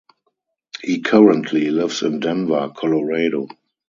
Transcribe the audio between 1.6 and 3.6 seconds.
lives in Denver, Colorado.